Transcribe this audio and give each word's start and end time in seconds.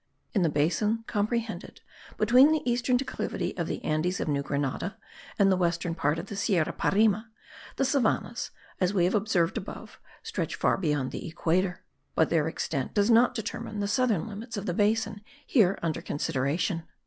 In 0.33 0.41
the 0.41 0.49
basin 0.49 1.03
comprehended 1.05 1.81
between 2.17 2.51
the 2.51 2.67
eastern 2.67 2.97
declivity 2.97 3.55
of 3.55 3.67
the 3.67 3.83
Andes 3.85 4.19
of 4.19 4.27
New 4.27 4.41
Grenada 4.41 4.97
and 5.37 5.51
the 5.51 5.55
western 5.55 5.93
part 5.93 6.17
of 6.17 6.25
the 6.25 6.35
Sierra 6.35 6.73
Parime, 6.73 7.25
the 7.75 7.85
savannahs, 7.85 8.49
as 8.79 8.95
we 8.95 9.03
have 9.05 9.13
observed 9.13 9.59
above, 9.59 9.99
stretch 10.23 10.55
far 10.55 10.75
beyond 10.75 11.11
the 11.11 11.27
equator; 11.27 11.83
but 12.15 12.31
their 12.31 12.47
extent 12.47 12.95
does 12.95 13.11
not 13.11 13.35
determine 13.35 13.79
the 13.79 13.87
southern 13.87 14.27
limits 14.27 14.57
of 14.57 14.65
the 14.65 14.73
basin 14.73 15.21
here 15.45 15.77
under 15.83 16.01
consideration. 16.01 16.81